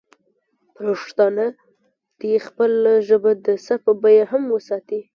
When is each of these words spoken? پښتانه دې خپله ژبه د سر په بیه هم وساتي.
پښتانه 0.77 1.45
دې 2.19 2.33
خپله 2.45 2.91
ژبه 3.07 3.31
د 3.45 3.47
سر 3.65 3.77
په 3.85 3.91
بیه 4.01 4.23
هم 4.31 4.43
وساتي. 4.55 5.01